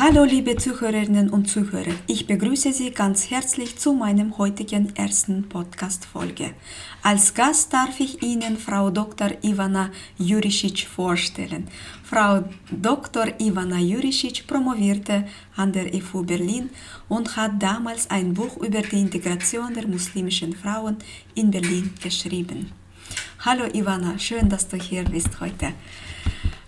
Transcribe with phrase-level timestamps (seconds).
[0.00, 6.52] Hallo liebe Zuhörerinnen und Zuhörer, ich begrüße Sie ganz herzlich zu meinem heutigen ersten Podcast-Folge.
[7.02, 9.30] Als Gast darf ich Ihnen Frau Dr.
[9.42, 11.66] Ivana Juricic vorstellen.
[12.04, 13.40] Frau Dr.
[13.40, 15.26] Ivana Juricic promovierte
[15.56, 16.70] an der EFU Berlin
[17.08, 20.98] und hat damals ein Buch über die Integration der muslimischen Frauen
[21.34, 22.70] in Berlin geschrieben.
[23.40, 25.72] Hallo Ivana, schön, dass du hier bist heute.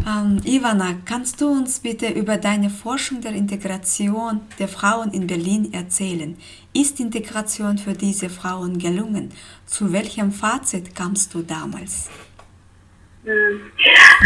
[0.06, 5.73] Ähm, Ivana, kannst du uns bitte über deine Forschung der Integration der Frauen in Berlin
[5.73, 6.36] erzählen?
[6.73, 9.32] Ist Integration für diese Frauen gelungen?
[9.66, 12.09] Zu welchem Fazit kamst du damals?
[13.24, 13.70] Hm.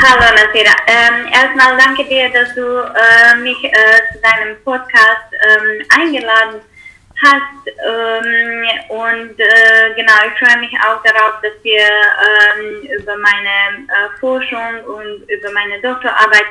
[0.02, 0.77] Hallo Nasira.
[0.87, 3.72] Ähm, erstmal danke dir, dass du äh, mich äh,
[4.12, 6.73] zu deinem Podcast ähm, eingeladen hast
[7.23, 7.66] hast.
[7.66, 14.18] Ähm, und äh, genau, ich freue mich auch darauf, dass wir ähm, über meine äh,
[14.20, 16.47] Forschung und über meine Doktorarbeit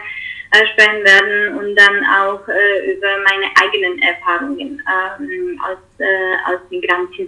[0.52, 4.82] äh, sprechen werden und dann auch äh, über meine eigenen Erfahrungen
[5.20, 7.28] ähm, als, äh, als Migrantin.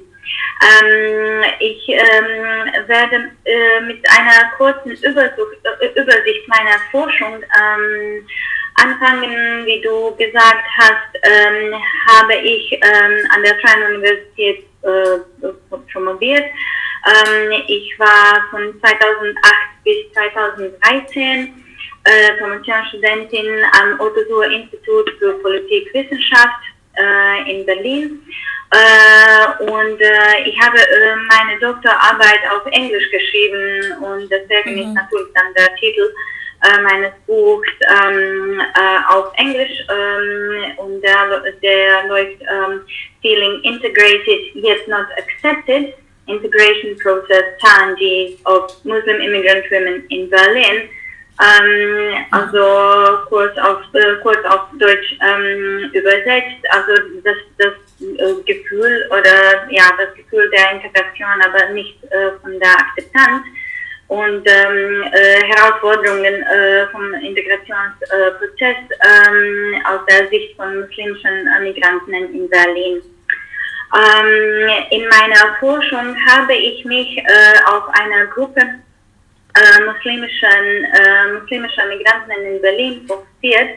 [0.61, 5.51] Ähm, ich ähm, werde äh, mit einer kurzen Übersuch,
[5.95, 8.27] Übersicht meiner Forschung ähm,
[8.75, 11.73] anfangen, wie du gesagt hast, ähm,
[12.07, 15.49] habe ich ähm, an der Freien Universität äh,
[15.91, 16.45] promoviert.
[17.05, 19.35] Ähm, ich war von 2008
[19.83, 21.53] bis 2013
[22.03, 26.61] äh, Promotionsstudentin am Otto-Suhr-Institut für Politikwissenschaft
[26.97, 28.21] äh, in Berlin.
[28.71, 34.81] Äh, und äh, ich habe äh, meine Doktorarbeit auf Englisch geschrieben und deswegen mhm.
[34.81, 36.11] ist natürlich dann der Titel
[36.66, 42.81] äh, meines Buchs ähm, äh, auf Englisch ähm, und der, der läuft ähm,
[43.22, 45.94] Feeling Integrated Yet Not Accepted.
[46.27, 50.89] Integration Process Challenges of Muslim Immigrant Women in Berlin.
[51.38, 59.06] Ähm, also kurz auf, äh, kurz auf Deutsch ähm, übersetzt, also das, das äh, Gefühl
[59.09, 63.44] oder ja, das Gefühl der Integration, aber nicht äh, von der Akzeptanz
[64.07, 72.49] und ähm, äh, Herausforderungen äh, vom Integrationsprozess ähm, aus der Sicht von muslimischen Migranten in
[72.49, 73.01] Berlin.
[73.95, 77.23] Ähm, in meiner Forschung habe ich mich äh,
[77.65, 83.69] auf eine Gruppe äh, muslimischen, äh, muslimischer Migranten in Berlin fokussiert.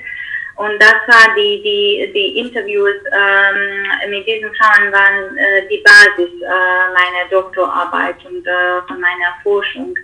[0.56, 6.33] Und das war die, die, die Interviews ähm, mit diesen Frauen waren äh, die Basis
[6.43, 9.97] äh, meiner Doktorarbeit und äh, von meiner Forschung.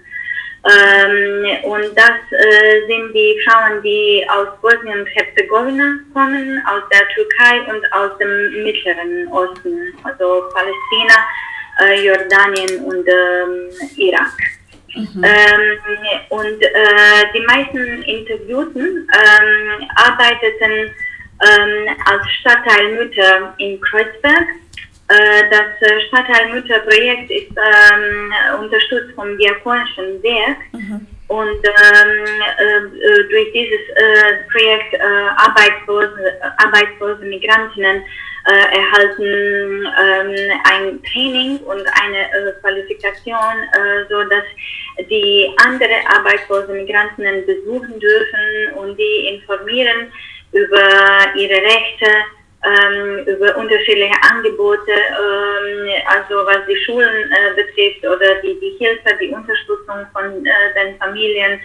[0.67, 7.07] Ähm, und das äh, sind die Frauen, die aus Bosnien und Herzegowina kommen, aus der
[7.09, 11.19] Türkei und aus dem Mittleren Osten, also Palästina,
[11.81, 14.33] äh, Jordanien und ähm, Irak.
[14.95, 15.25] Mhm.
[15.25, 15.79] Ähm,
[16.31, 20.95] und äh, die meisten Interviewten ähm, arbeiteten
[21.43, 24.47] ähm, als Stadtteilmütter in Kreuzberg
[25.09, 30.57] das äh, Stadtteilmütterprojekt ist ähm, unterstützt vom Diakonischen Werk.
[30.73, 31.07] Mhm.
[31.29, 32.25] Und ähm,
[32.59, 34.99] äh, durch dieses äh, Projekt äh,
[35.37, 38.03] arbeitslose, arbeitslose Migrantinnen
[38.47, 43.55] äh, erhalten ähm, ein Training und eine Qualifikation,
[44.11, 44.45] so dass
[45.09, 50.13] die andere arbeitslose Migrantinnen besuchen dürfen und die informieren
[50.53, 52.07] über ihre Rechte
[52.65, 59.17] ähm, über unterschiedliche Angebote, ähm, also was die Schulen äh, betrifft oder die, die Hilfe,
[59.21, 61.61] die Unterstützung von äh, den Familien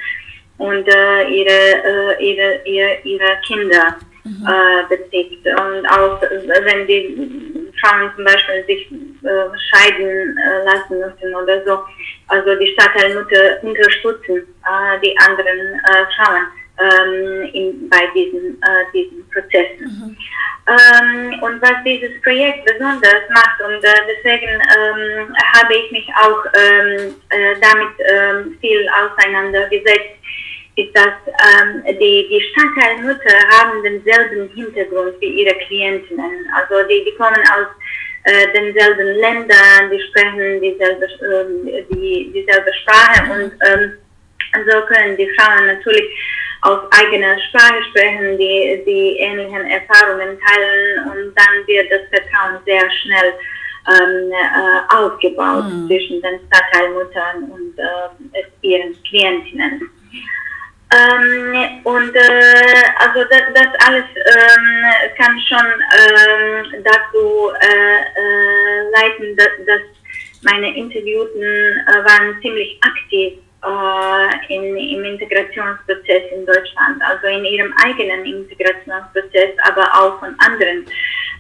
[0.57, 3.95] und äh, ihre, äh, ihre, ihre, ihre Kinder
[4.25, 4.45] mhm.
[4.45, 5.45] Äh, betrifft.
[5.45, 11.79] Und auch wenn die Frauen zum Beispiel sich äh, scheiden lassen müssen oder so,
[12.27, 14.45] also die Stadtteilmutter unterstützen
[15.01, 15.81] die anderen
[16.15, 16.45] Frauen
[16.79, 18.61] ähm, in, bei diesen,
[18.93, 19.85] diesen Prozessen.
[19.85, 20.17] Mhm.
[20.69, 26.45] Ähm, und was dieses Projekt besonders macht, und äh, deswegen ähm, habe ich mich auch
[26.53, 30.19] ähm, äh, damit ähm, viel auseinandergesetzt,
[30.75, 36.47] ist, dass ähm, die, die Stadtteilmütter haben denselben Hintergrund wie ihre Klientinnen.
[36.55, 37.67] Also die, die kommen aus
[38.25, 43.93] äh, denselben Ländern, die sprechen dieselbe, äh, die, dieselbe Sprache und ähm,
[44.69, 46.05] so können die Frauen natürlich
[46.61, 52.89] auf eigener Sprache sprechen, die, die ähnlichen Erfahrungen teilen und dann wird das Vertrauen sehr
[52.91, 53.33] schnell
[53.87, 55.87] ähm, äh, aufgebaut mhm.
[55.87, 59.89] zwischen den Stadtteilmuttern und äh, ihren Klientinnen.
[60.91, 69.37] Ähm, und äh, also das, das alles ähm, kann schon ähm, dazu äh, äh, leiten,
[69.37, 69.81] dass, dass
[70.41, 73.33] meine Interviewten äh, waren ziemlich aktiv
[73.63, 80.85] äh, in, im Integrationsprozess in Deutschland, also in ihrem eigenen Integrationsprozess, aber auch von anderen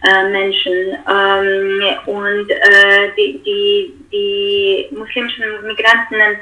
[0.03, 0.97] äh, Menschen.
[1.07, 6.39] Ähm, und äh, die, die, die muslimischen Migranten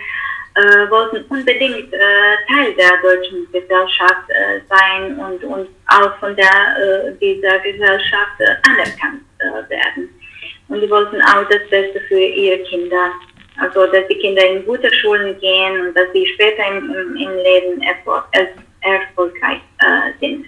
[0.58, 7.12] äh, wollten unbedingt äh, Teil der deutschen Gesellschaft äh, sein und, und auch von der,
[7.22, 9.22] dieser Gesellschaft anerkannt
[9.70, 10.10] werden.
[10.68, 13.12] Und die wollten auch das Beste für ihre Kinder.
[13.59, 17.81] Also, dass die Kinder in gute Schulen gehen und dass sie später im, im, Leben
[17.81, 18.24] erfolg,
[18.81, 20.45] erfolgreich äh, sind.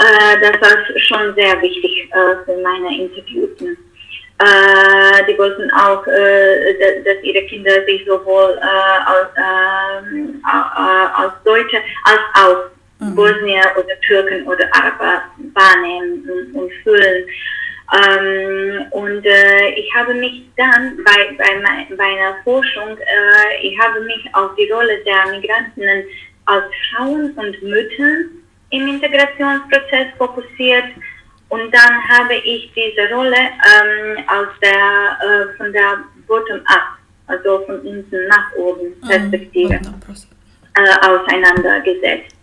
[0.00, 3.76] Äh, das war schon sehr wichtig äh, für meine Interviewten.
[4.40, 11.78] Äh, die wollten auch, äh, dass ihre Kinder sich sowohl äh, als, ähm, als Deutsche
[12.04, 12.70] als auch
[13.00, 13.16] mhm.
[13.16, 15.22] Bosnier oder Türken oder Araber
[15.54, 17.26] wahrnehmen und, und fühlen.
[17.90, 24.28] Ähm, und äh, ich habe mich dann bei, bei meiner Forschung, äh, ich habe mich
[24.34, 26.04] auf die Rolle der Migranten
[26.44, 28.28] als Frauen und Mütter
[28.70, 30.84] im Integrationsprozess fokussiert
[31.48, 37.80] und dann habe ich diese Rolle ähm, aus der, äh, von der Bottom-up, also von
[37.80, 39.08] unten nach oben mhm.
[39.08, 39.80] Perspektive,
[40.74, 42.37] äh, auseinandergesetzt.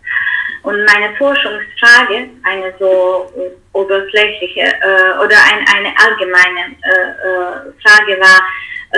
[0.66, 3.30] Und meine Forschungsfrage, eine so
[3.72, 8.42] oberflächliche äh, oder ein, eine allgemeine äh, äh, Frage war,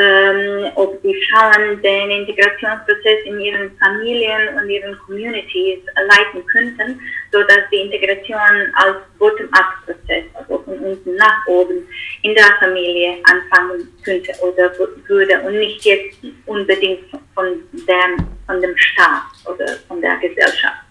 [0.01, 7.69] ähm, ob die Frauen den Integrationsprozess in ihren Familien und ihren Communities leiten könnten, sodass
[7.71, 11.87] die Integration als Bottom-up-Prozess, also von unten nach oben,
[12.23, 14.73] in der Familie anfangen könnte oder
[15.07, 16.17] würde und nicht jetzt
[16.47, 17.05] unbedingt
[17.35, 20.88] von dem, von dem Staat oder von der Gesellschaft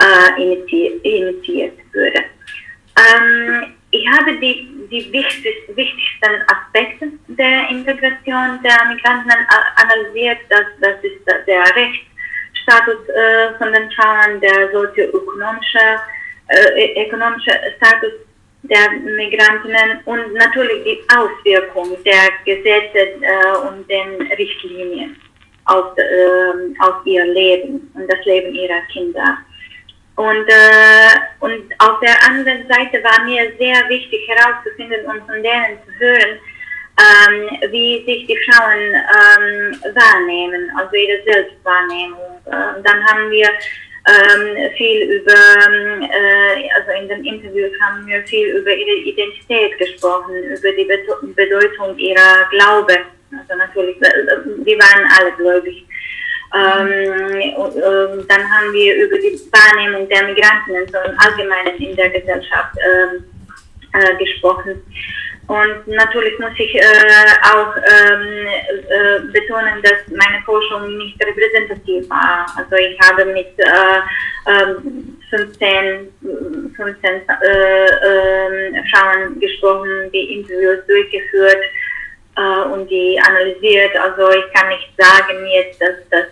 [0.00, 2.24] äh, initiiert, initiiert würde.
[2.96, 9.30] Ähm, ich habe die, die wichtigsten, wichtigsten Aspekte der Integration der Migranten
[9.76, 10.38] analysiert.
[10.50, 16.00] Das, das ist der Rechtsstatus äh, von den Frauen, der sozioökonomische
[16.48, 18.12] äh, ökonomische Status
[18.62, 25.16] der Migrantinnen und natürlich die Auswirkung der Gesetze äh, und den Richtlinien
[25.66, 29.38] auf, äh, auf ihr Leben und das Leben ihrer Kinder.
[30.18, 35.78] Und, äh, und auf der anderen Seite war mir sehr wichtig herauszufinden und von denen
[35.86, 36.38] zu hören,
[36.98, 42.42] ähm, wie sich die Frauen ähm, wahrnehmen, also ihre Selbstwahrnehmung.
[42.46, 48.56] Äh, dann haben wir ähm, viel über, äh, also in den Interviews haben wir viel
[48.56, 52.98] über ihre Identität gesprochen, über die Bedeutung ihrer Glaube.
[53.38, 54.10] Also natürlich, äh,
[54.66, 55.86] die waren alle gläubig.
[56.54, 61.94] Ähm, und, äh, dann haben wir über die Wahrnehmung der Migranten so im Allgemeinen in
[61.94, 63.24] der Gesellschaft ähm,
[63.92, 64.82] äh, gesprochen.
[65.46, 66.82] Und natürlich muss ich äh,
[67.42, 72.46] auch ähm, äh, betonen, dass meine Forschung nicht repräsentativ war.
[72.56, 73.48] Also ich habe mit
[75.30, 76.08] 15,
[76.76, 77.22] 15 äh,
[78.92, 81.58] Frauen gesprochen, die Interviews durchgeführt
[82.38, 83.96] äh, und die analysiert.
[83.96, 86.26] Also ich kann nicht sagen jetzt, dass, dass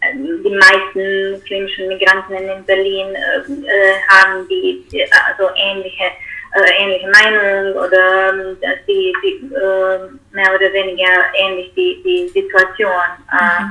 [0.00, 6.10] äh, die meisten muslimischen Migranten in Berlin äh, äh haben die, die also ähnliche
[6.52, 9.98] äh, ähnliche Meinung oder ähm, dass die, die äh,
[10.32, 12.90] mehr oder weniger ähnlich die, die Situation,
[13.30, 13.70] mhm.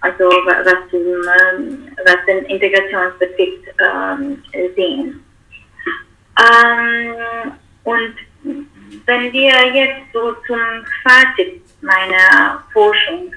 [0.00, 4.40] also was, zum, ähm, was den Integration betrifft, ähm,
[4.76, 5.24] sehen.
[6.38, 7.52] Ähm,
[7.82, 8.14] und
[9.10, 10.60] wenn wir jetzt so zum
[11.02, 13.34] Fazit meiner Forschung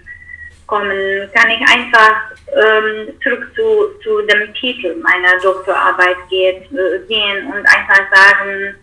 [0.67, 2.15] kommen, kann ich einfach
[2.53, 8.75] ähm, zurück zu, zu dem Titel meiner Doktorarbeit geht, äh, gehen und einfach sagen,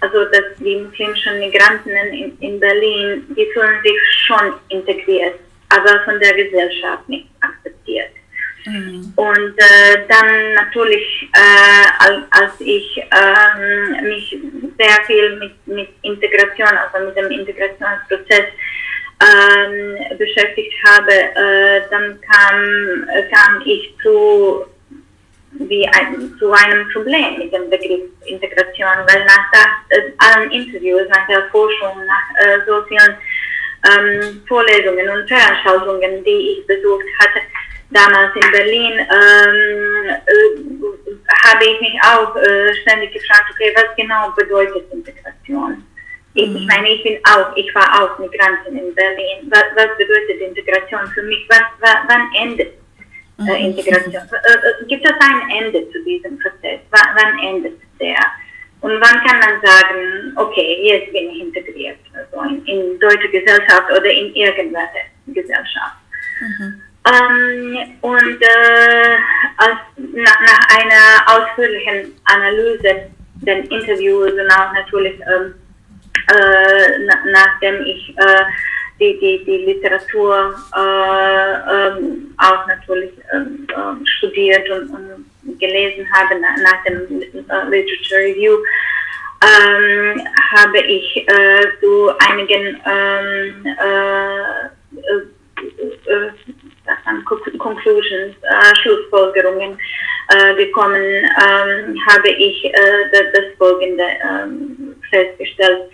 [0.00, 5.34] also dass die muslimischen Migranten in, in Berlin, die fühlen sich schon integriert,
[5.68, 7.28] aber von der Gesellschaft nicht.
[8.68, 9.12] Mhm.
[9.16, 14.36] Und äh, dann natürlich, äh, als, ich äh, mich
[14.78, 18.46] sehr viel mit, mit Integration, also mit dem Integrationsprozess
[19.20, 24.66] ähm, beschäftigt habe, äh, dann kam, kam ich zu,
[25.52, 31.08] wie ein, zu einem Problem mit dem Begriff Integration, weil nach das, äh, allen Interviews,
[31.08, 33.16] nach der Forschung, nach äh, so vielen
[33.90, 37.40] ähm, Vorlesungen und Veranstaltungen, die ich besucht hatte,
[37.90, 40.78] damals in Berlin, ähm, äh,
[41.44, 45.84] habe ich mich auch äh, ständig gefragt, okay, was genau bedeutet Integration?
[46.34, 46.66] Ich, ich mhm.
[46.66, 49.50] meine, ich bin auch, ich war auch Migrantin in Berlin.
[49.50, 51.46] Was, was bedeutet Integration für mich?
[51.48, 52.74] Was, wann endet
[53.38, 53.72] äh, mhm.
[53.72, 54.22] Integration?
[54.22, 56.80] Äh, äh, gibt es ein Ende zu diesem Prozess?
[56.90, 58.18] W wann endet der?
[58.80, 63.90] Und wann kann man sagen, okay, jetzt bin ich integriert, also in, in deutsche Gesellschaft
[63.90, 65.96] oder in irgendwelche Gesellschaft?
[66.40, 66.82] Mhm.
[67.08, 69.16] Ähm, und äh,
[69.56, 75.54] als, nach, nach, einer ausführlichen Analyse des Interviews und auch natürlich ähm,
[76.30, 78.44] äh, na, nachdem ich äh,
[79.00, 86.38] die, die, die Literatur äh, ähm, auch natürlich ähm, ähm, studiert und, und, gelesen habe
[86.40, 88.58] nach, nach dem äh, Literature Review,
[89.40, 90.20] ähm,
[90.56, 92.76] habe ich äh, zu einigen
[96.88, 98.34] äh, äh, Conclusions,
[98.82, 99.78] Schlussfolgerungen
[100.56, 102.70] gekommen, ähm, habe ich
[103.12, 105.90] das, das folgende ähm, festgestellt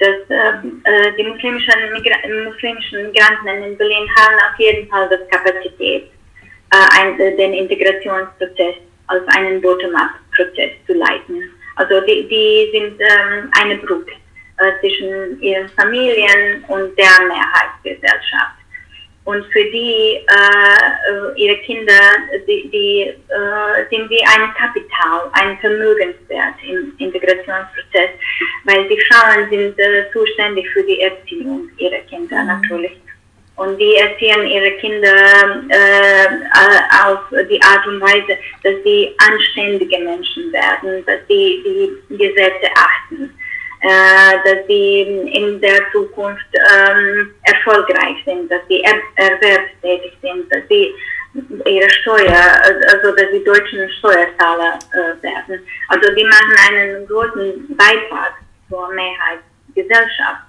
[0.00, 2.16] dass ähm, äh, die muslimischen, Migra
[2.50, 6.10] muslimischen Migranten in Berlin haben auf jeden Fall das Kapazität,
[6.72, 8.76] äh, ein, den Integrationsprozess
[9.08, 11.50] als einen Bottom-up-Prozess zu leiten.
[11.76, 14.12] Also die, die sind ähm, eine Brücke
[14.58, 18.59] äh, zwischen ihren Familien und der Mehrheitsgesellschaft
[19.24, 22.00] und für die äh, ihre Kinder,
[22.48, 28.10] die, die äh, sind wie ein Kapital, ein Vermögenswert im Integrationsprozess,
[28.64, 32.48] weil die Frauen sind äh, zuständig für die Erziehung ihrer Kinder mhm.
[32.48, 32.92] natürlich.
[33.56, 35.14] Und die erziehen ihre Kinder
[35.68, 41.62] äh, auf die Art und Weise, dass sie anständige Menschen werden, dass sie
[42.08, 43.30] die Gesetze achten
[43.82, 50.92] dass sie in der Zukunft ähm, erfolgreich sind, dass sie er erwerbstätig sind, dass sie
[51.64, 52.60] ihre Steuer,
[52.92, 55.62] also dass die deutschen Steuerzahler äh, werden.
[55.88, 58.34] Also die machen einen großen Beitrag
[58.68, 60.42] zur Mehrheitsgesellschaft.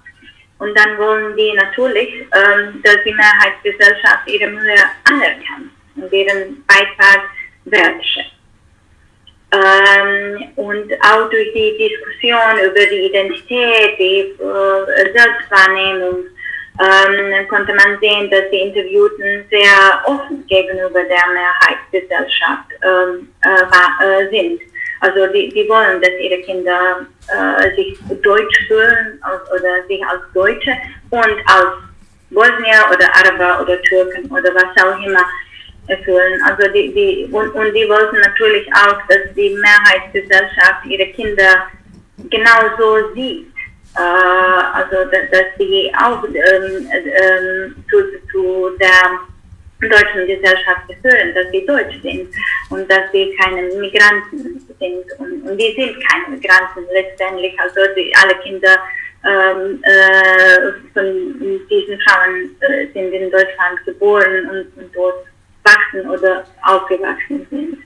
[0.58, 4.76] Und dann wollen die natürlich, ähm, dass die Mehrheitsgesellschaft ihre Mühe
[5.08, 7.22] anerkennt und deren Beitrag
[7.64, 8.31] wertschätzt.
[9.52, 16.24] Ähm, und auch durch die Diskussion über die Identität, die äh, Selbstwahrnehmung,
[16.80, 24.30] ähm, konnte man sehen, dass die Interviewten sehr offen gegenüber der Mehrheitsgesellschaft ähm, äh, äh,
[24.30, 24.62] sind.
[25.00, 29.20] Also die, die wollen, dass ihre Kinder äh, sich deutsch fühlen
[29.54, 30.72] oder sich als Deutsche
[31.10, 31.74] und als
[32.30, 35.26] Bosnier oder Araber oder Türken oder was auch immer
[35.88, 36.40] erfüllen.
[36.44, 41.66] Also die, die, und, und die wollten natürlich auch, dass die Mehrheitsgesellschaft ihre Kinder
[42.30, 43.46] genauso sieht.
[43.96, 47.98] Äh, also dass, dass sie auch ähm, ähm, zu,
[48.30, 49.20] zu der
[49.88, 52.28] deutschen Gesellschaft gehören, dass sie deutsch sind
[52.70, 55.04] und dass sie keine Migranten sind.
[55.18, 57.58] Und, und die sind keine Migranten letztendlich.
[57.58, 58.78] Also die, alle Kinder
[59.24, 65.26] ähm, äh, von diesen Frauen äh, sind in Deutschland geboren und, und dort
[65.64, 67.78] wachsen oder aufgewachsen sind.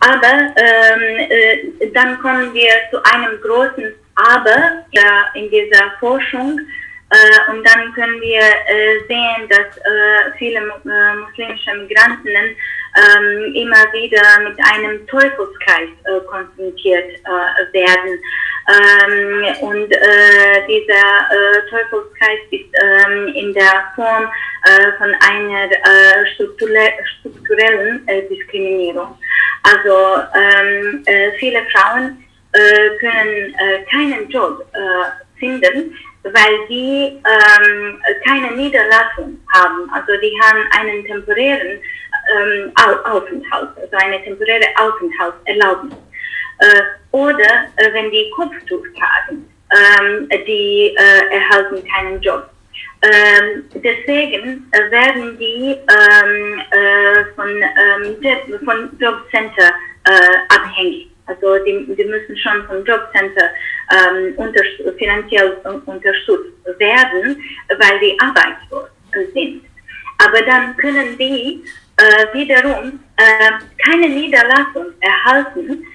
[0.00, 6.58] Aber ähm, äh, dann kommen wir zu einem großen Aber ja, in dieser Forschung.
[7.10, 13.92] Äh, und dann können wir äh, sehen, dass äh, viele äh, muslimische Migranten ähm, immer
[13.92, 17.20] wieder mit einem Teufelskreis äh, konfrontiert
[17.72, 18.18] werden.
[18.68, 24.24] Ähm, und äh, dieser äh, Teufelskreis ist ähm, in der Form
[24.64, 29.18] äh, von einer äh, strukturellen äh, Diskriminierung.
[29.62, 32.24] Also ähm, äh, viele Frauen
[33.00, 33.54] können
[33.88, 34.66] keinen Job
[35.38, 39.88] finden, weil sie ähm, keine Niederlassung haben.
[39.92, 41.78] Also die haben einen temporären
[42.36, 42.72] ähm,
[43.04, 45.94] Aufenthalt, also eine temporäre Aufenthaltserlaubnis.
[46.60, 52.50] Äh, oder äh, wenn die Kopftuch tragen, ähm, die äh, erhalten keinen Job.
[53.02, 59.72] Ähm, deswegen werden die ähm, äh, von, ähm, von Jobcenter
[60.04, 61.08] äh, abhängig.
[61.26, 63.50] Also die, die müssen schon vom Jobcenter
[63.90, 64.62] ähm, unter,
[64.98, 68.90] finanziell unterstützt werden, weil die arbeitslos
[69.32, 69.62] sind.
[70.18, 71.64] Aber dann können die
[71.96, 73.52] äh, wiederum äh,
[73.82, 75.86] keine Niederlassung erhalten,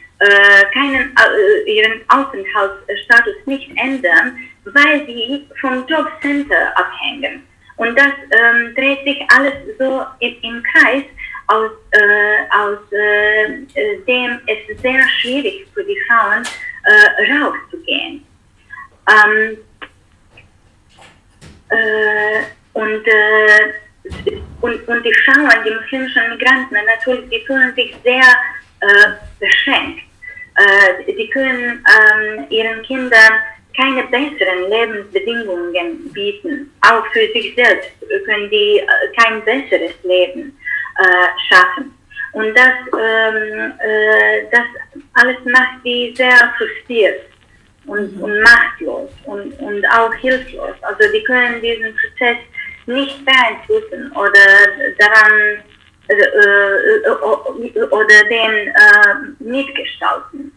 [0.71, 7.43] keinen, äh, ihren Aufenthaltsstatus nicht ändern, weil sie vom Jobcenter abhängen.
[7.77, 11.03] Und das ähm, dreht sich alles so im, im Kreis,
[11.47, 13.45] aus, äh, aus äh,
[13.75, 16.43] äh, dem es sehr schwierig für die Frauen
[16.85, 18.25] äh, rauszugehen.
[19.07, 19.57] Ähm,
[22.73, 23.03] und,
[24.61, 28.23] und, und die Frauen, die muslimischen Migranten, natürlich, die fühlen sich sehr
[29.39, 30.01] beschränkt.
[30.57, 33.33] Äh, sie können ähm, ihren Kindern
[33.75, 36.71] keine besseren Lebensbedingungen bieten.
[36.81, 37.91] Auch für sich selbst
[38.25, 38.85] können die äh,
[39.17, 40.57] kein besseres Leben
[40.97, 41.93] äh, schaffen.
[42.31, 44.65] Und das, ähm, äh, das
[45.13, 47.21] alles macht sie sehr frustriert
[47.85, 48.23] und, mhm.
[48.23, 50.75] und machtlos und, und auch hilflos.
[50.81, 52.37] Also die können diesen Prozess
[52.87, 55.74] nicht beeinflussen oder daran äh,
[57.91, 60.51] oder den äh, mitgestalten.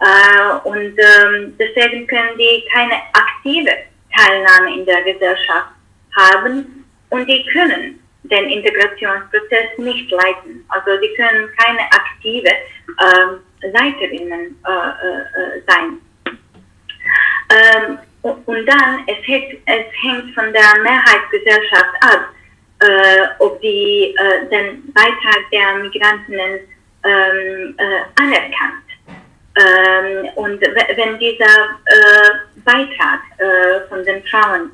[0.00, 3.70] Äh, und ähm, deswegen können die keine aktive
[4.16, 5.68] Teilnahme in der Gesellschaft
[6.16, 10.64] haben und die können den Integrationsprozess nicht leiten.
[10.68, 16.00] Also die können keine aktive äh, Leiterinnen äh, äh, sein.
[17.50, 22.43] Ähm, und dann, es hängt, es hängt von der Mehrheitsgesellschaft ab, äh,
[23.38, 26.60] ob die äh, den Beitrag der Migrantinnen
[27.04, 28.84] ähm, äh, anerkannt.
[29.56, 31.78] Ähm, und wenn dieser
[32.64, 33.20] Beitrag
[33.88, 34.70] von den Frauen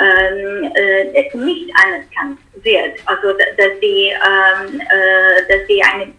[0.00, 2.98] ähm, äh, nicht anerkannt wird.
[3.06, 6.12] Also dass sie, ähm, äh, dass sie eine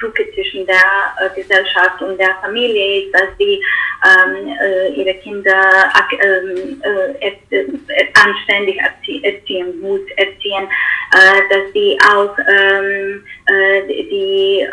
[0.00, 0.76] Brücke zwischen der
[1.20, 3.62] äh, Gesellschaft und der Familie ist, dass sie
[4.04, 5.92] ähm, äh, ihre Kinder
[6.22, 6.82] ähm,
[7.20, 7.66] äh, äh,
[8.14, 10.68] anständig erzie erziehen, gut erziehen,
[11.12, 13.24] dass sie auch ähm,
[13.88, 14.64] die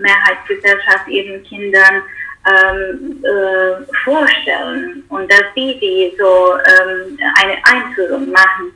[0.00, 2.02] Mehrheitsgesellschaft ihren Kindern
[2.46, 8.72] ähm, äh, vorstellen und dass die, die so ähm, eine Einführung machen,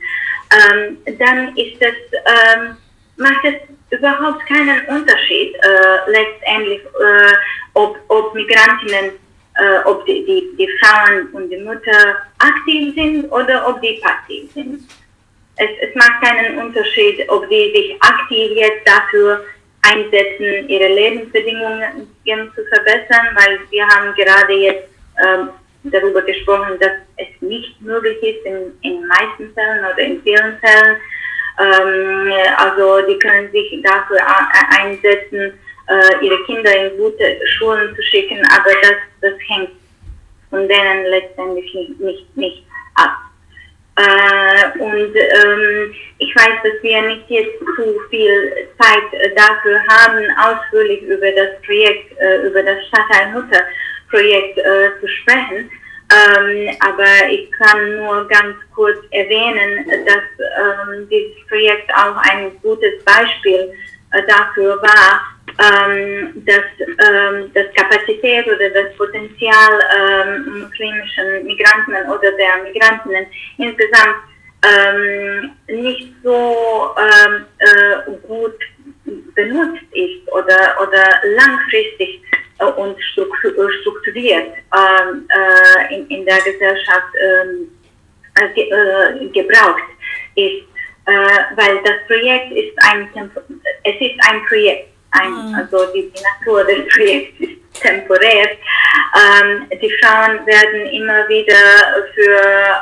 [0.51, 1.95] ähm, dann ist es,
[2.25, 2.77] ähm,
[3.17, 7.33] macht es überhaupt keinen Unterschied äh, letztendlich, äh,
[7.73, 9.11] ob, ob Migrantinnen,
[9.57, 14.51] äh, ob die, die, die Frauen und die Mütter aktiv sind oder ob die passiv
[14.53, 14.83] sind.
[15.57, 19.45] Es, es macht keinen Unterschied, ob die sich aktiv jetzt dafür
[19.83, 24.89] einsetzen, ihre Lebensbedingungen zu verbessern, weil wir haben gerade jetzt
[25.23, 25.49] ähm,
[25.83, 30.97] darüber gesprochen, dass es nicht möglich ist in, in meisten Fällen oder in vielen Fällen.
[31.59, 34.19] Ähm, also die können sich dafür
[34.77, 35.53] einsetzen,
[35.87, 39.71] äh, ihre Kinder in gute Schulen zu schicken, aber das, das hängt
[40.49, 42.63] von denen letztendlich nicht, nicht, nicht
[42.95, 43.17] ab.
[43.97, 50.25] Äh, und ähm, ich weiß, dass wir nicht jetzt zu viel Zeit äh, dafür haben,
[50.37, 53.61] ausführlich über das Projekt, äh, über das Stadtteil Mutter
[54.09, 55.69] Projekt äh, zu sprechen.
[56.11, 63.03] Ähm, aber ich kann nur ganz kurz erwähnen, dass ähm, dieses Projekt auch ein gutes
[63.03, 63.73] Beispiel
[64.11, 65.21] äh, dafür war,
[65.57, 73.25] ähm, dass ähm, das Kapazität oder das Potenzial ähm, muslimischen Migranten oder der Migrantinnen
[73.57, 74.17] insgesamt
[74.63, 78.59] ähm, nicht so ähm, äh, gut
[79.35, 82.21] benutzt ist oder, oder langfristig
[82.59, 82.97] und
[83.81, 87.69] strukturiert ähm, äh, in, in der Gesellschaft ähm,
[88.39, 89.83] äh, äh, gebraucht
[90.35, 90.63] ist.
[91.07, 91.11] Äh,
[91.55, 93.07] weil das Projekt ist ein,
[93.83, 95.55] es ist ein Projekt ein, mhm.
[95.55, 98.49] also die, die, Natur des Projekts ist temporär.
[99.15, 101.55] Ähm, die Frauen werden immer wieder
[102.13, 102.39] für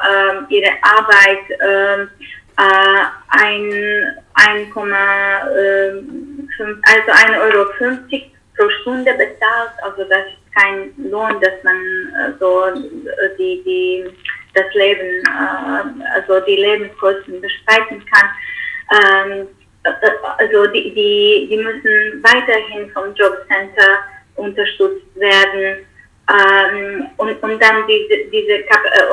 [0.10, 2.10] ähm, ihre Arbeit ähm,
[2.58, 3.64] äh, ein,
[4.36, 4.84] 1,5
[6.84, 7.66] also 1,50 Euro
[8.56, 9.72] pro Stunde bezahlt.
[9.82, 14.06] Also das ist kein Lohn, dass man äh, so äh, die, die,
[14.54, 18.30] das Leben, äh, also die Lebenskosten bestreiten kann.
[18.92, 19.48] Ähm,
[20.38, 24.00] also die, die, die müssen weiterhin vom Jobcenter
[24.36, 25.86] unterstützt werden.
[26.30, 28.64] Ähm, und, und dann diese, diese,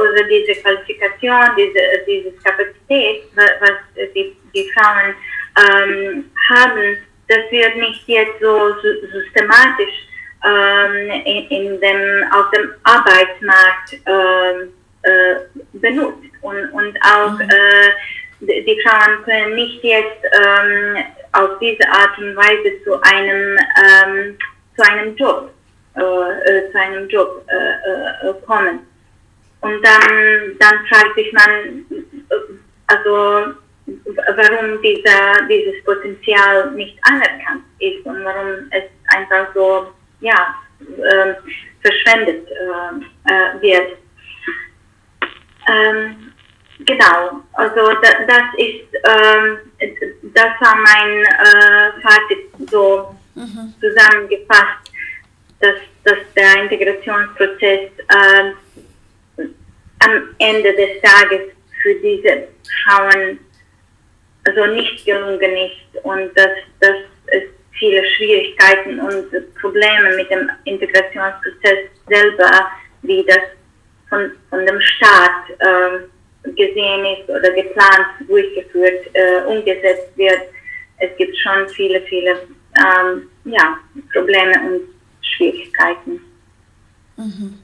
[0.00, 5.14] oder diese Qualifikation, diese, diese Kapazität, was die, die Frauen
[5.58, 6.98] ähm, haben,
[7.30, 10.08] das wird nicht jetzt so systematisch
[10.44, 15.34] ähm, in, in, dem, auf dem Arbeitsmarkt ähm, äh,
[15.74, 16.24] benutzt.
[16.42, 17.48] Und, und auch mhm.
[17.48, 24.38] äh, die Frauen können nicht jetzt ähm, auf diese Art und Weise zu einem, ähm,
[24.76, 25.52] zu einem Job,
[25.96, 28.80] äh, äh, zu einem Job äh, äh kommen.
[29.60, 31.84] Und dann, dann fragt sich man,
[32.86, 33.54] also
[34.36, 38.84] warum dieser, dieses Potenzial nicht anerkannt ist und warum es
[39.16, 41.34] einfach so ja, äh,
[41.82, 43.96] verschwendet äh, wird.
[45.68, 46.30] Ähm,
[46.86, 49.58] Genau, also da, das ist, ähm,
[50.34, 53.74] das war mein äh, Fazit so mhm.
[53.80, 54.90] zusammengefasst,
[55.60, 59.44] dass, dass der Integrationsprozess äh,
[60.00, 62.48] am Ende des Tages für diese
[62.84, 63.38] Frauen
[64.50, 67.42] also nicht gelungen ist und dass, dass es
[67.78, 72.70] viele Schwierigkeiten und Probleme mit dem Integrationsprozess selber,
[73.02, 73.38] wie das
[74.08, 80.42] von, von dem Staat äh, gesehen ist oder geplant durchgeführt, äh, umgesetzt wird.
[80.98, 82.32] Es gibt schon viele, viele
[82.76, 83.78] ähm, ja,
[84.12, 84.80] Probleme und
[85.22, 86.20] Schwierigkeiten.
[87.16, 87.58] Mhm.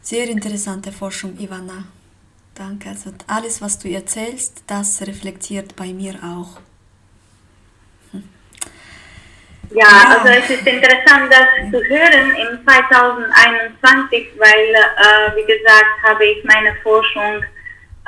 [0.00, 1.84] Sehr interessante Forschung, Ivana.
[2.60, 2.90] Danke.
[2.90, 6.60] Also alles, was du erzählst, das reflektiert bei mir auch.
[8.12, 8.28] Hm.
[9.70, 15.94] Ja, ja, also es ist interessant, das zu hören in 2021, weil, äh, wie gesagt,
[16.06, 17.42] habe ich meine Forschung,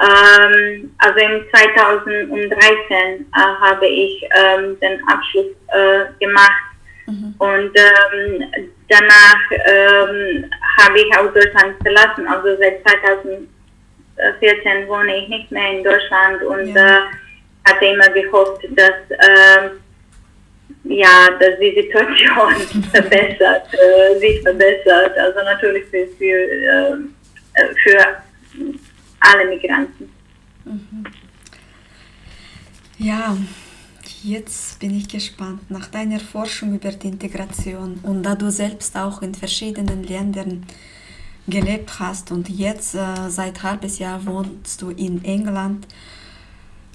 [0.00, 6.64] ähm, also in 2013 äh, habe ich ähm, den Abschluss äh, gemacht
[7.06, 7.34] mhm.
[7.38, 8.50] und ähm,
[8.88, 12.82] danach ähm, habe ich auch Deutschland verlassen, also seit
[14.38, 16.98] 2014 wohne ich nicht mehr in Deutschland und ja.
[16.98, 17.00] äh,
[17.64, 19.70] hatte immer gehofft, dass äh,
[20.85, 25.16] ja, dass die Situation verbessert, äh, sich verbessert.
[25.16, 27.04] Also natürlich für, für,
[27.54, 28.22] äh, für
[29.20, 30.11] alle Migranten.
[30.64, 31.04] Mhm.
[32.98, 33.37] Ja,
[34.22, 39.22] jetzt bin ich gespannt nach deiner Forschung über die Integration und da du selbst auch
[39.22, 40.66] in verschiedenen Ländern
[41.48, 45.87] gelebt hast und jetzt äh, seit halbes Jahr wohnst du in England.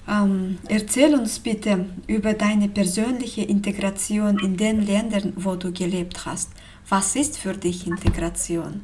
[0.09, 6.51] Ähm, erzähl uns bitte über deine persönliche Integration in den Ländern, wo du gelebt hast.
[6.87, 8.81] Was ist für dich Integration?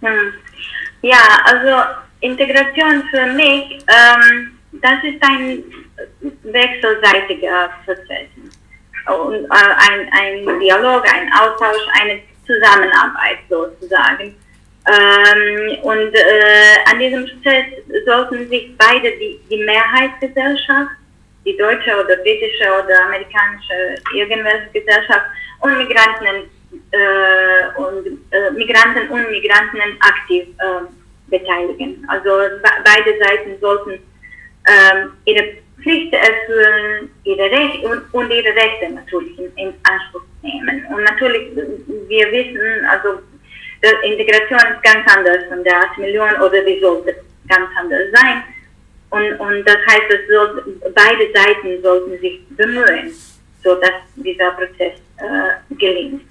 [0.00, 0.32] Hm.
[1.02, 5.62] Ja, also Integration für mich, ähm, das ist ein
[6.44, 8.28] wechselseitiger Prozess.
[9.06, 14.34] Und, äh, ein, ein Dialog, ein Austausch, eine Zusammenarbeit sozusagen.
[14.84, 17.66] Ähm, und äh, an diesem Prozess
[18.04, 20.90] sollten sich beide, die, die Mehrheitsgesellschaft,
[21.44, 25.26] die deutsche oder britische oder amerikanische irgendwelche Gesellschaft
[25.60, 26.50] und Migranten
[26.90, 30.84] äh, und äh, Migranten und Migranten aktiv äh,
[31.28, 32.04] beteiligen.
[32.08, 32.30] Also
[32.84, 33.92] beide Seiten sollten
[34.68, 40.86] ähm, ihre Pflichten erfüllen, ihre Rechte und, und, ihre Rechte natürlich in, in Anspruch nehmen.
[40.86, 41.50] Und natürlich,
[42.08, 43.20] wir wissen, also
[44.04, 47.16] Integration ist ganz anders von der Assimilierung oder die sollte
[47.48, 48.42] ganz anders sein.
[49.10, 53.12] Und, und das heißt, dass soll, beide Seiten sollten sich bemühen,
[53.62, 56.22] sodass dieser Prozess äh, gelingt.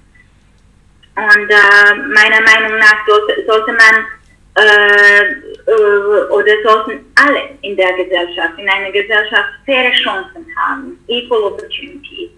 [1.14, 4.06] Und äh, meiner Meinung nach sollte, sollte man
[4.54, 11.42] äh, äh, oder sollten alle in der Gesellschaft, in einer Gesellschaft faire Chancen haben, equal
[11.44, 12.30] opportunities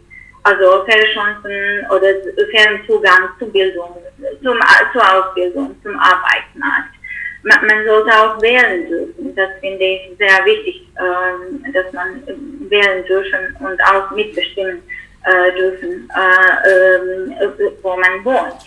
[0.45, 2.09] also faire Chancen oder
[2.53, 3.97] fairen Zugang zu Bildung,
[4.43, 4.59] zum,
[4.93, 6.95] zur Ausbildung, zum Arbeitsmarkt.
[7.43, 9.35] Man, man, sollte auch wählen dürfen.
[9.35, 12.23] Das finde ich sehr wichtig, ähm, dass man
[12.71, 14.83] wählen dürfen und auch mitbestimmen
[15.25, 18.65] äh, dürfen, äh, äh, wo man wohnt.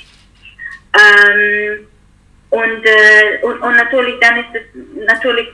[0.96, 1.88] Ähm,
[2.50, 5.48] und, äh, und, und, natürlich dann ist es natürlich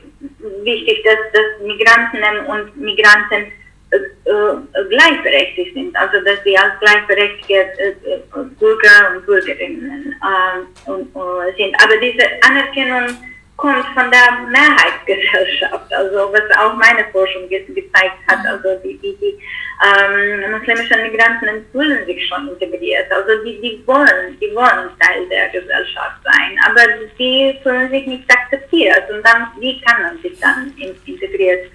[0.63, 3.51] wichtig, dass, dass Migrantinnen und Migranten
[3.93, 8.19] äh, gleichberechtigt sind, also dass sie als gleichberechtigte äh,
[8.59, 11.13] Bürger und Bürgerinnen äh, und,
[11.57, 11.75] sind.
[11.83, 13.15] Aber diese Anerkennung
[13.63, 19.39] kommt von der Mehrheitsgesellschaft, also was auch meine Forschung gezeigt hat, also die, die, die
[19.87, 25.47] ähm, muslimischen Migranten fühlen sich schon integriert, also die, die wollen, die wollen Teil der
[25.47, 26.81] Gesellschaft sein, aber
[27.17, 29.09] die fühlen sich nicht akzeptiert.
[29.09, 30.73] Und dann, wie kann man sich dann
[31.07, 31.71] integriert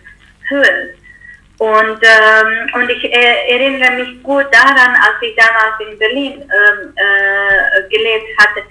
[0.46, 0.90] fühlen?
[1.58, 6.94] Und, ähm, und ich äh, erinnere mich gut daran, als ich damals in Berlin ähm,
[6.96, 8.62] äh, gelebt hatte,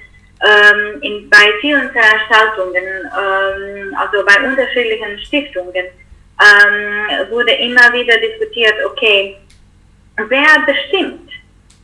[0.44, 5.86] ähm, in, bei vielen Veranstaltungen, ähm, also bei unterschiedlichen Stiftungen,
[6.40, 9.38] ähm, wurde immer wieder diskutiert, okay,
[10.28, 11.32] wer bestimmt,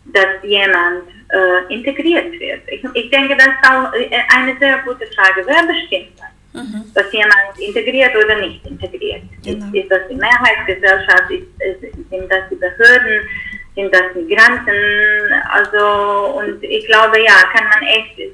[0.05, 2.61] dass jemand äh, integriert wird?
[2.67, 3.91] Ich, ich denke, das ist auch
[4.35, 5.43] eine sehr gute Frage.
[5.45, 6.33] Wer bestimmt das?
[6.53, 6.91] mhm.
[6.93, 9.23] dass jemand integriert oder nicht integriert.
[9.43, 9.65] Genau.
[9.67, 13.27] Ist, ist, das die Mehrheitsgesellschaft, ist, ist, sind das die Behörden,
[13.75, 18.31] sind das Migranten, also und ich glaube ja, kann man echt,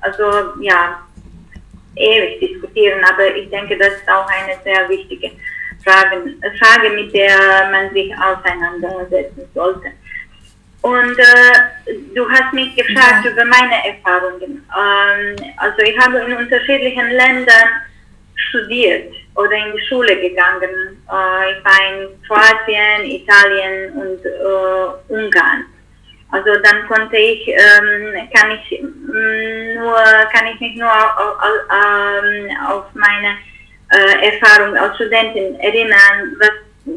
[0.00, 1.02] also ja,
[1.96, 5.30] ewig diskutieren, aber ich denke, das ist auch eine sehr wichtige
[5.84, 9.92] Frage, Frage mit der man sich auseinandersetzen sollte.
[10.82, 13.30] Und äh, du hast mich gefragt ja.
[13.30, 14.64] über meine Erfahrungen.
[14.76, 17.68] Ähm, also ich habe in unterschiedlichen Ländern
[18.34, 20.70] studiert oder in die Schule gegangen.
[21.10, 25.66] Äh, ich war in Kroatien, Italien und äh, Ungarn.
[26.32, 29.96] Also dann konnte ich, ähm, kann ich mm, nur,
[30.32, 33.36] kann ich mich nur auf, auf, ähm, auf meine
[33.92, 36.50] äh, Erfahrung als Studentin erinnern, was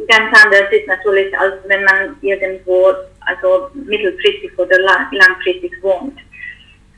[0.08, 2.94] ganz anders ist natürlich, als wenn man irgendwo
[3.26, 6.20] also mittelfristig oder lang, langfristig wohnt.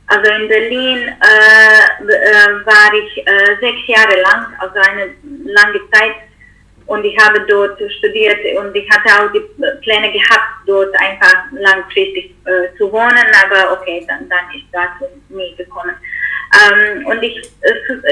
[0.08, 6.14] Also in Berlin äh, äh, war ich äh, sechs Jahre lang, also eine lange Zeit,
[6.86, 9.42] und ich habe dort studiert und ich hatte auch die
[9.82, 15.54] Pläne gehabt, dort einfach langfristig äh, zu wohnen, aber okay, dann, dann ist dazu nie
[15.56, 15.94] gekommen.
[16.54, 17.50] Ähm, und ich,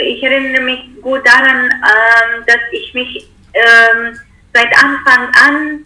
[0.03, 4.19] ich erinnere mich gut daran, ähm, dass ich mich ähm,
[4.53, 5.85] seit Anfang an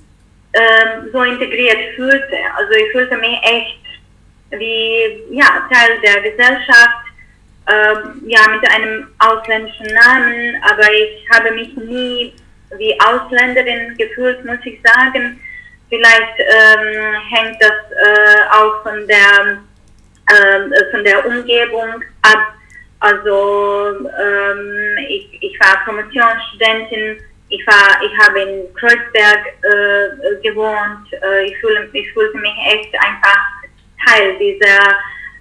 [0.55, 2.37] ähm, so integriert fühlte.
[2.57, 3.79] Also ich fühlte mich echt
[4.51, 7.05] wie ja, Teil der Gesellschaft,
[7.70, 12.33] ähm, ja, mit einem ausländischen Namen, aber ich habe mich nie
[12.76, 15.40] wie Ausländerin gefühlt, muss ich sagen.
[15.88, 19.59] Vielleicht ähm, hängt das äh, auch von der,
[20.26, 22.54] äh, von der Umgebung ab.
[23.00, 31.46] Also ähm, ich, ich war Promotionsstudentin, ich, war, ich habe in Kreuzberg äh, gewohnt, äh,
[31.46, 33.38] ich, fühle, ich fühlte mich echt einfach
[34.07, 34.90] Teil dieser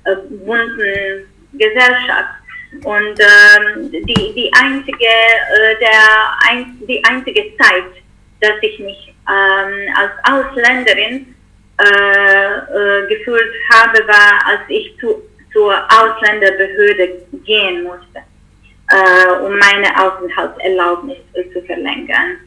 [0.05, 2.35] äh, bunten Gesellschaft.
[2.84, 8.03] Und ähm, die, die, einzige, äh, der, ein, die einzige Zeit,
[8.41, 11.34] dass ich mich ähm, als Ausländerin
[11.80, 15.21] äh, äh, gefühlt habe, war, als ich zu,
[15.53, 18.19] zur Ausländerbehörde gehen musste,
[18.89, 21.17] äh, um meine Aufenthaltserlaubnis
[21.53, 22.38] zu verlängern.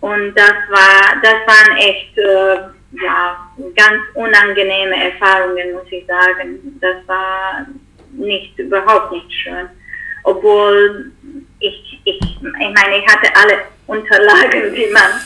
[0.00, 2.56] Und das war, das waren echt äh,
[3.02, 6.78] ja, ganz unangenehme Erfahrungen, muss ich sagen.
[6.80, 7.66] Das war
[8.18, 9.68] nicht, überhaupt nicht schön.
[10.24, 11.12] Obwohl
[11.60, 15.20] ich, ich, ich meine, ich hatte alle Unterlagen, die man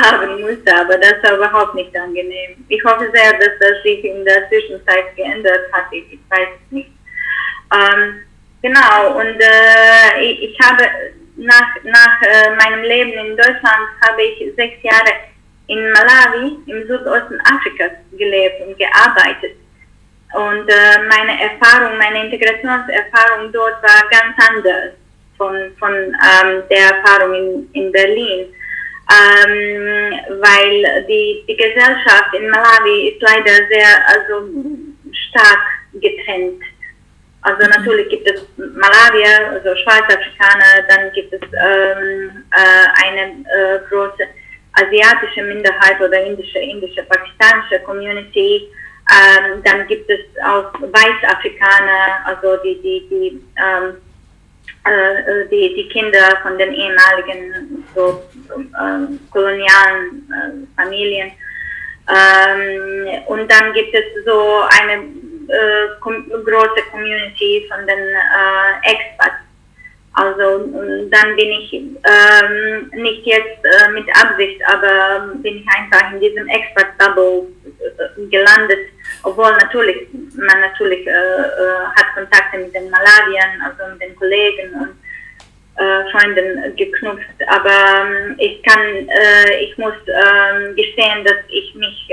[0.02, 2.64] haben musste, aber das war überhaupt nicht angenehm.
[2.68, 5.86] Ich hoffe sehr, dass das sich in der Zwischenzeit geändert hat.
[5.90, 6.90] Ich, ich weiß es nicht.
[7.72, 8.20] Ähm,
[8.60, 10.84] genau, und äh, ich, ich habe
[11.36, 15.12] nach, nach äh, meinem Leben in Deutschland habe ich sechs Jahre
[15.68, 19.56] in Malawi im Südosten Afrikas gelebt und gearbeitet.
[20.34, 24.92] Und äh, meine Erfahrung, meine Integrationserfahrung dort war ganz anders
[25.36, 28.46] von, von ähm, der Erfahrung in, in Berlin.
[29.10, 34.48] Ähm, weil die, die Gesellschaft in Malawi ist leider sehr also
[35.28, 35.60] stark
[35.94, 36.62] getrennt.
[37.42, 44.22] Also natürlich gibt es Malawier, also Schwarzafrikaner, dann gibt es ähm, äh, eine äh, große
[44.74, 48.68] asiatische Minderheit oder indische, indische, pakistanische Community.
[49.10, 53.96] Ähm, dann gibt es auch Weißafrikaner, also die, die, die, ähm,
[54.84, 58.22] äh, die, die Kinder von den ehemaligen so,
[58.54, 61.32] ähm, kolonialen äh, Familien.
[62.08, 69.42] Ähm, und dann gibt es so eine äh, große Community von den äh, Expats
[70.14, 70.58] also
[71.10, 76.46] dann bin ich ähm, nicht jetzt äh, mit Absicht, aber bin ich einfach in diesem
[76.48, 77.61] Expert-Bubble äh,
[78.30, 78.88] gelandet,
[79.22, 84.72] obwohl natürlich man natürlich äh, äh, hat Kontakte mit den Malawiern, also mit den Kollegen
[84.74, 84.96] und
[85.76, 92.08] äh, Freunden geknüpft, aber ähm, ich kann, äh, ich muss ähm, gestehen, dass ich mich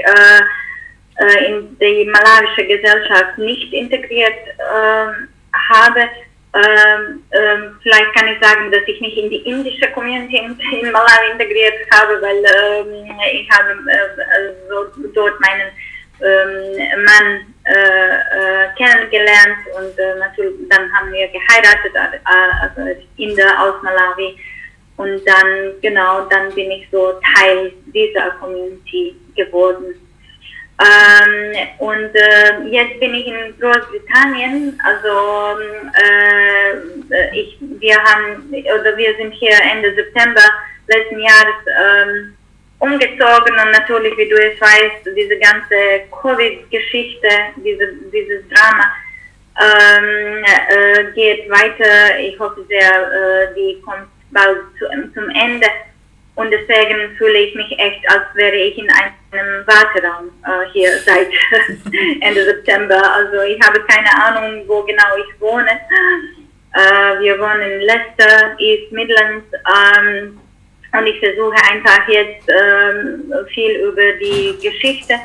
[1.49, 5.27] in die malawische Gesellschaft nicht integriert ähm,
[5.69, 6.07] habe
[6.53, 10.91] ähm, ähm, vielleicht kann ich sagen, dass ich mich in die indische Community in, in
[10.91, 15.69] Malawi integriert habe, weil ähm, ich habe äh, also dort meinen
[16.21, 22.19] ähm, Mann äh, äh, kennengelernt und äh, natürlich dann haben wir geheiratet, äh,
[22.61, 24.37] also Inder aus Malawi.
[24.97, 29.95] Und dann, genau, dann bin ich so Teil dieser Community geworden.
[30.79, 35.59] Ähm, und äh, jetzt bin ich in Großbritannien, also
[35.93, 40.41] äh, ich, wir haben, oder wir sind hier Ende September
[40.87, 42.33] letzten Jahres ähm,
[42.79, 48.85] umgezogen und natürlich, wie du es weißt, diese ganze Covid-Geschichte, diese, dieses Drama
[49.59, 52.19] ähm, äh, geht weiter.
[52.19, 55.67] Ich hoffe sehr, äh, die kommt bald zu, zum Ende.
[56.39, 61.27] Und deswegen fühle ich mich echt, als wäre ich in einem Warteraum äh, hier seit
[62.21, 63.01] Ende September.
[63.13, 65.69] Also ich habe keine Ahnung, wo genau ich wohne.
[66.75, 69.47] Äh, wir wohnen in Leicester, East Midlands.
[69.67, 70.39] Ähm,
[70.97, 75.15] und ich versuche einfach jetzt ähm, viel über die Geschichte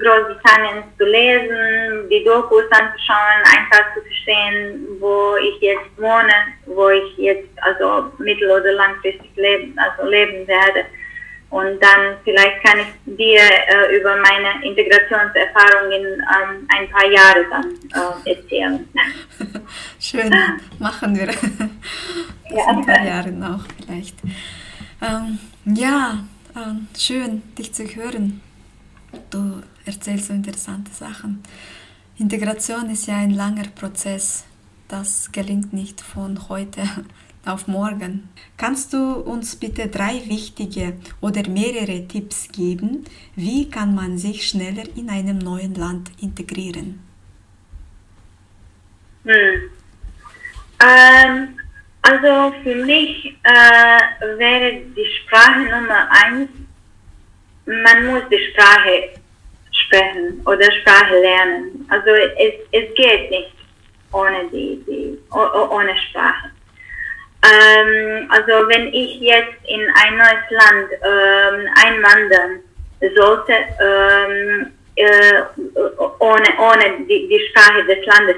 [0.00, 6.34] Großbritanniens zu lesen, die Dokus anzuschauen, einfach zu verstehen, wo ich jetzt wohne,
[6.66, 10.86] wo ich jetzt also mittel- oder langfristig leben, also leben werde.
[11.50, 18.24] Und dann vielleicht kann ich dir äh, über meine Integrationserfahrungen ähm, ein paar Jahre dann
[18.24, 18.88] äh, erzählen.
[19.98, 20.32] Schön,
[20.78, 21.26] machen wir.
[22.56, 22.66] ja.
[22.68, 24.16] ein paar Jahre auch vielleicht.
[25.02, 26.18] Ähm, ja,
[26.56, 28.40] ähm, schön, dich zu hören.
[29.30, 31.42] Du erzählst so interessante Sachen.
[32.18, 34.44] Integration ist ja ein langer Prozess.
[34.88, 36.82] Das gelingt nicht von heute
[37.46, 38.28] auf morgen.
[38.56, 43.04] Kannst du uns bitte drei wichtige oder mehrere Tipps geben,
[43.36, 47.00] wie kann man sich schneller in einem neuen Land integrieren?
[49.24, 49.70] Hm.
[50.82, 51.48] Ähm,
[52.02, 56.48] also für mich äh, wäre die Sprache Nummer eins,
[57.66, 59.19] man muss die Sprache
[59.90, 61.86] sprechen oder Sprache lernen.
[61.88, 63.52] Also es, es geht nicht
[64.12, 66.50] ohne, die, die, ohne Sprache.
[67.42, 72.60] Ähm, also wenn ich jetzt in ein neues Land ähm, einwandern
[73.16, 75.42] sollte, ähm, äh,
[76.18, 78.36] ohne, ohne die, die Sprache des Landes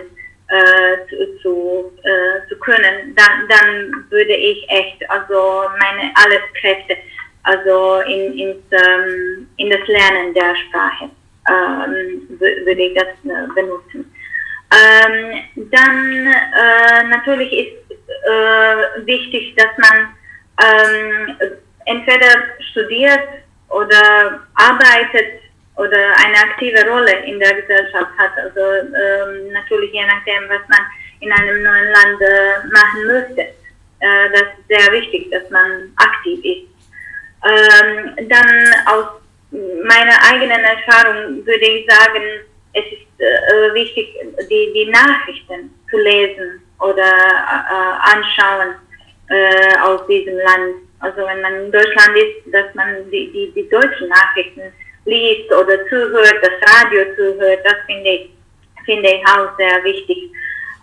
[0.48, 6.96] äh, zu, zu, äh, zu können, dann, dann würde ich echt also meine alle Kräfte
[7.44, 11.10] also in, ins, ähm, in das Lernen der Sprache
[11.48, 14.12] ähm, würde ich das äh, benutzen.
[14.72, 20.14] Ähm, dann äh, natürlich ist äh, wichtig, dass man
[20.62, 21.36] ähm,
[21.86, 23.28] entweder studiert
[23.68, 25.42] oder arbeitet
[25.76, 28.32] oder eine aktive Rolle in der Gesellschaft hat.
[28.36, 30.86] Also ähm, natürlich je nachdem, was man
[31.20, 33.40] in einem neuen Land äh, machen möchte.
[34.00, 36.68] Äh, das ist sehr wichtig, dass man aktiv ist.
[37.44, 39.21] Ähm, dann aus
[39.52, 42.22] meiner eigenen Erfahrung würde ich sagen,
[42.72, 44.08] es ist äh, wichtig,
[44.50, 48.74] die, die Nachrichten zu lesen oder äh, anschauen
[49.28, 50.74] äh, aus diesem Land.
[51.00, 54.72] Also wenn man in Deutschland ist, dass man die, die, die deutschen Nachrichten
[55.04, 58.30] liest oder zuhört, das Radio zuhört, das finde ich,
[58.84, 60.30] finde ich auch sehr wichtig.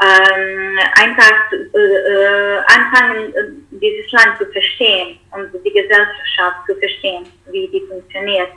[0.01, 7.25] Ähm, einfach äh, äh, anfangen, äh, dieses Land zu verstehen und die Gesellschaft zu verstehen,
[7.51, 8.49] wie die funktioniert.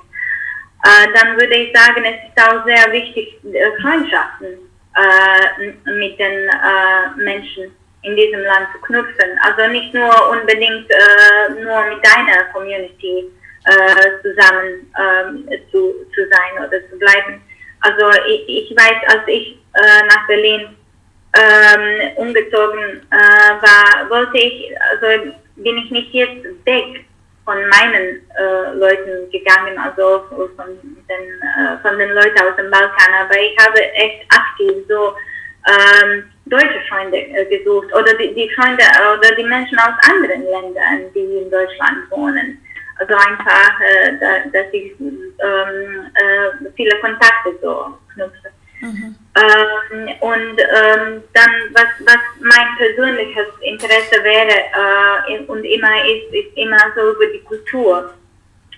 [0.84, 4.58] Äh, dann würde ich sagen, es ist auch sehr wichtig, äh, Freundschaften
[4.96, 6.50] äh, mit den
[7.16, 9.38] Menschen in diesem Land zu knüpfen.
[9.42, 10.90] Also nicht nur unbedingt
[11.62, 13.30] nur mit deiner Community
[14.22, 17.40] zusammen ähm, zu, zu sein oder zu bleiben.
[17.80, 19.56] Also ich, ich weiß, als ich
[20.08, 20.76] nach Berlin
[21.34, 27.04] ähm, umgezogen äh, war, wollte ich, also bin ich nicht jetzt weg
[27.44, 30.66] von meinen äh, Leuten gegangen, also von
[31.08, 35.14] den, äh, von den Leuten aus dem Balkan, aber ich habe echt aktiv so
[35.66, 38.82] ähm, deutsche Freunde äh, gesucht oder die, die Freunde
[39.16, 42.58] oder die Menschen aus anderen Ländern, die in Deutschland wohnen.
[42.98, 48.50] Also einfach, äh, da, dass ich ähm, äh, viele Kontakte so knüpfe.
[48.82, 49.14] Mhm.
[49.36, 56.56] Ähm, und ähm, dann, was, was mein persönliches Interesse wäre äh, und immer ist, ist
[56.56, 58.12] immer so über die Kultur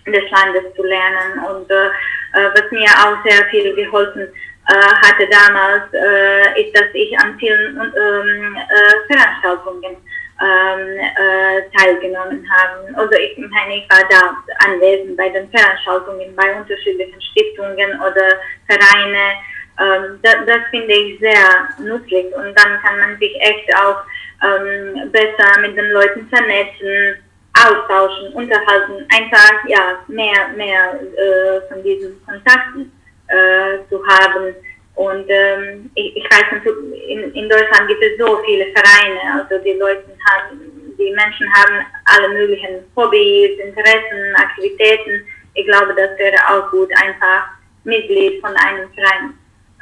[0.06, 1.38] des Landes zu lernen.
[1.48, 4.28] Und äh, äh was mir auch sehr viel geholfen
[4.68, 9.96] äh, hatte damals, äh, ist, dass ich an vielen ähm, äh, Veranstaltungen
[10.42, 12.94] ähm, teilgenommen habe.
[12.98, 14.36] Also ich meine, ich war da
[14.66, 19.38] anwesend bei den Veranstaltungen, bei unterschiedlichen Stiftungen oder Vereinen.
[19.80, 24.02] Ähm, das, das, finde ich sehr nützlich und dann kann man sich echt auch
[24.44, 27.16] ähm, besser mit den Leuten vernetzen,
[27.58, 32.92] austauschen, unterhalten, einfach ja mehr mehr äh, von diesen Kontakten
[33.28, 34.54] äh, zu haben.
[34.94, 36.62] Und ähm, ich, ich weiß,
[37.08, 40.60] in, in Deutschland gibt es so viele Vereine, also die Leute haben,
[40.96, 41.84] die Menschen haben
[42.14, 45.26] alle möglichen Hobbys, Interessen, Aktivitäten.
[45.54, 47.48] Ich glaube, das wäre auch gut, einfach
[47.82, 49.34] Mitglied von einem Verein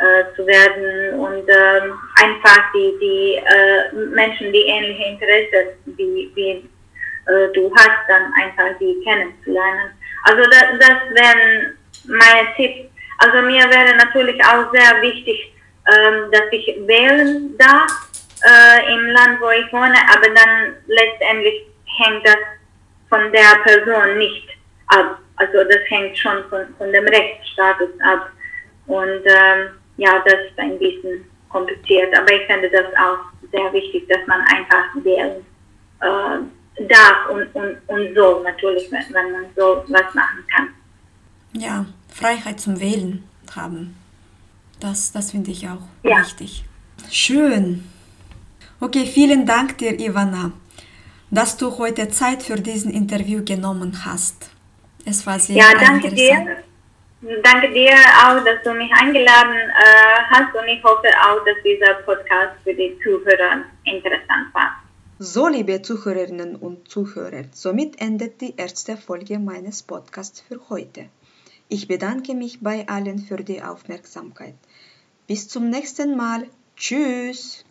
[0.02, 6.50] äh, zu werden und ähm, einfach die, die äh, Menschen, die ähnliche Interessen wie, wie
[7.30, 9.92] äh, du hast, dann einfach die kennenzulernen.
[10.24, 12.90] Also das, das wären meine Tipps.
[13.18, 15.52] Also mir wäre natürlich auch sehr wichtig,
[15.86, 17.92] ähm, dass ich wählen darf
[18.44, 21.62] äh, im Land, wo ich wohne, aber dann letztendlich
[21.98, 22.38] hängt das
[23.08, 24.48] von der Person nicht
[24.88, 25.18] ab.
[25.36, 28.30] Also das hängt schon von, von dem Rechtsstatus ab.
[28.86, 29.70] Und ähm,
[30.02, 33.18] ja, das ist ein bisschen kompliziert, aber ich finde das auch
[33.52, 35.44] sehr wichtig, dass man einfach wählen
[36.00, 40.68] äh, darf und, und, und so natürlich, wenn, wenn man so was machen kann.
[41.52, 43.22] Ja, Freiheit zum Wählen
[43.54, 43.96] haben.
[44.80, 46.20] Das, das finde ich auch ja.
[46.20, 46.64] wichtig.
[47.10, 47.84] Schön.
[48.80, 50.52] Okay, vielen Dank dir, Ivana,
[51.30, 54.50] dass du heute Zeit für diesen Interview genommen hast.
[55.04, 56.64] Es war sehr Ja, danke dir.
[57.22, 61.94] Danke dir auch, dass du mich eingeladen äh, hast und ich hoffe auch, dass dieser
[62.04, 64.82] Podcast für die Zuhörer interessant war.
[65.20, 71.10] So, liebe Zuhörerinnen und Zuhörer, somit endet die erste Folge meines Podcasts für heute.
[71.68, 74.56] Ich bedanke mich bei allen für die Aufmerksamkeit.
[75.28, 76.48] Bis zum nächsten Mal.
[76.76, 77.64] Tschüss.